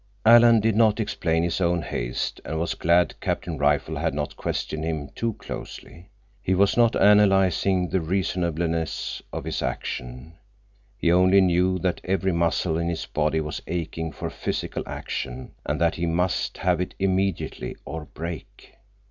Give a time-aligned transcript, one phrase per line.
[0.25, 4.83] Alan did not explain his own haste and was glad Captain Rifle had not questioned
[4.83, 6.09] him too closely.
[6.41, 10.37] He was not analyzing the reasonableness of his action.
[10.97, 15.79] He only knew that every muscle in his body was aching for physical action and
[15.79, 18.73] that he must have it immediately or break.